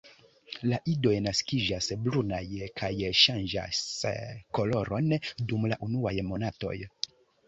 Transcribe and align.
La 0.69 0.77
idoj 0.91 1.11
naskiĝas 1.25 1.89
brunaj 2.07 2.39
kaj 2.81 2.89
ŝanĝas 3.23 3.81
koloron 4.59 5.13
dum 5.53 5.69
la 5.73 5.79
unuaj 5.89 6.15
monatoj. 6.31 6.73